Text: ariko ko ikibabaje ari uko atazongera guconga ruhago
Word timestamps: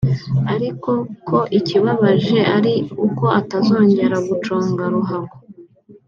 ariko 0.53 0.91
ko 1.27 1.39
ikibabaje 1.59 2.39
ari 2.57 2.73
uko 3.05 3.25
atazongera 3.39 4.17
guconga 4.27 4.83
ruhago 4.93 5.37